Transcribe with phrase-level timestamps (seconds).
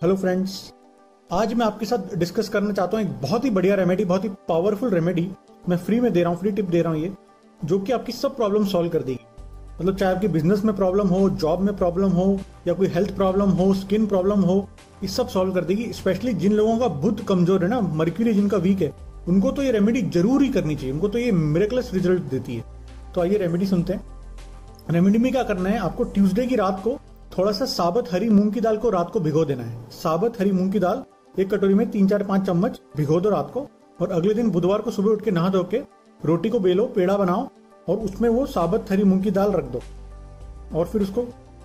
[0.00, 0.52] Hello friends
[1.30, 4.28] आज मैं आपके साथ डिस्कस करना चाहता हूँ एक बहुत ही बढ़िया रेमेडी बहुत ही
[4.48, 5.26] पावरफुल रेमेडी
[5.68, 7.12] मैं फ्री में दे रहा हूँ फ्री टिप दे रहा हूँ ये,
[7.60, 9.18] जो कि आपकी सब प्रॉब्लम सॉल्व कर देगी।
[9.80, 13.50] मतलब चाहे आपकी बिज़नेस में प्रॉब्लम हो जॉब में प्रॉब्लम हो, या कोई हेल्थ प्रॉब्लम
[13.50, 14.56] हो स्किन प्रॉब्लम हो,
[15.02, 18.56] ये सब सॉल्व कर देगी। स्पेशली जिन लोगों का बुद्ध कमज़ोर है ना, मर्क्यूरी जिनका
[18.58, 18.92] वीक है,
[19.28, 22.64] उनको तो ये रेमेडी ज़रूर ही करनी चाहिए। उनको तो ये मेरेकलस रिज़ल्ट देती है।
[23.14, 24.02] तो आइए रेमेडी सुनते हैं।
[24.90, 26.98] रेमेडी में क्या करना है, आपको ट्यूसडे की रात को
[27.30, 30.52] थोड़ा सा साबत हरी मूंग की दाल को रात को भिगो देना है। साबत हरी
[30.52, 31.02] मूंग की दाल
[31.34, 33.60] एक कटोरी में तीन चार पाँच चम्मच भिगो दो रात को
[34.00, 35.78] और अगले दिन बुधवार को सुबह उठ के नहा धो के
[36.20, 37.48] रोटी को बेलो पेड़ा बनाओ
[37.88, 39.82] और उसमें वो साबत हरी मूंग की दाल रख दो
[40.74, 41.22] और फिर उसको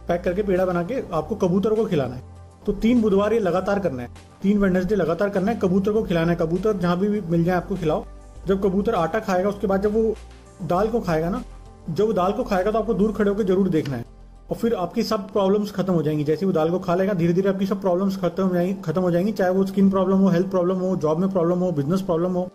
[0.08, 2.24] पैक करके पेड़ा बना के आपको कबूतर को खिलाना है।
[2.66, 4.10] तो तीन बुधवार ये लगातार करना है।
[4.42, 7.76] तीन वेडनेसडे लगातार करना है कबूतर को खिलाना है। कबूतर जहाँ भी, मिल जाए आपको
[7.76, 8.06] खिलाओ।
[8.48, 10.16] जब कबूतर आटा खाएगा उसके बाद जब वो
[10.64, 11.44] दाल को खाएगा ना
[11.90, 14.06] जब वो दाल को खाएगा तो आपको दूर खड़े होकर ज़रूर देखना है।
[14.46, 17.34] और फिर आपकी सब प्रॉब्लम्स खत्म हो जाएँगी। जैसे वो दाल को खा लेगा धीरे
[17.34, 20.30] धीरे आपकी सब प्रॉब्लम्स खत्म हो जाएँगी, खत्म हो जाएँगी। चाहे वो स्किन प्रॉब्लम हो
[20.30, 22.50] हेल्थ प्रॉब्लम हो जॉब में प्रॉब्लम हो बिज़नेस प्रॉब्लम हो,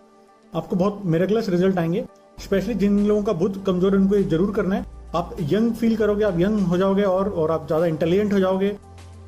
[0.53, 2.05] आपको बहुत मेरेकुलस रिज़ल्ट आएँगे।
[2.41, 4.85] स्पेशली जिन लोगों का बुद्ध कमज़ोर है, उनको ये ज़रूर करना है।
[5.15, 8.69] आप यंग फील करोगे, आप यंग हो जाओगे और और आप ज़्यादा इंटेलिजेंट हो जाओगे।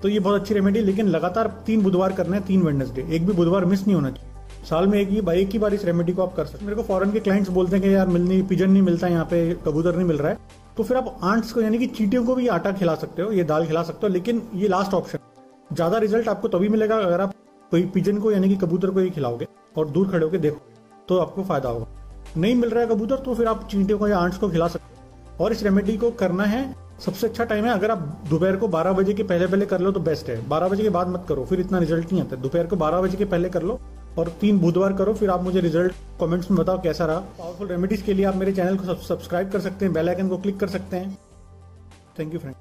[0.02, 3.34] तो ये बहुत अच्छी रेमेडी लेकिन लगातार तीन बुधवार करना है, तीन वेडनेसडे एक भी
[3.34, 6.24] बुधवार मिस नहीं होना चाहिए। साल में एक ही एक ही बार इस रेमेडी को
[6.24, 8.82] आप कर सकते मेरे को फॉरन के क्लाइंट्स बोलते हैं कि यार, मिलनी पिजन नहीं
[8.82, 11.88] मिलता यहाँ पे, कबूतर नहीं मिल रहा है। तो फिर आप आंट्स को, यानी कि
[11.88, 14.94] चीटियों को भी आटा खिला सकते हो, ये दाल खिला सकते हो, लेकिन ये लास्ट
[14.94, 15.20] ऑप्शन
[15.74, 17.34] ज़्यादा रिज़ल्ट आपको तभी मिलेगा अगर आप
[17.72, 21.18] कोई पिजन को, यानी कि कबूतर को ही खिलाओगे और दूर खड़े होकर देखोगे तो
[21.20, 21.88] आपको फ़ायदा होगा।
[22.38, 24.86] नहीं मिल रहा है कबूतर तो फिर आप चींटियों को या आंट्स को खिला सकते
[24.88, 26.64] हो। और इस रेमेडी को करना है,
[27.00, 29.92] सबसे अच्छा टाइम है, अगर आप दोपहर को 12 बजे के पहले पहले कर लो
[29.92, 32.68] तो बेस्ट है। 12 बजे के बाद मत करो, फिर इतना रिज़ल्ट नहीं आता। दोपहर
[32.68, 33.80] को 12 बजे के पहले कर लो
[34.18, 38.02] और तीन बुधवार करो, फिर आप मुझे रिज़ल्ट कमेंट्स में बताओ कैसा रहा। पावरफुल रेमेडीज
[38.02, 40.68] के लिए आप मेरे चैनल को सब्सक्राइब कर सकते हैं बेल आइकन को क्लिक कर
[40.70, 41.18] सकते हैं।
[42.20, 42.56] Thank you friend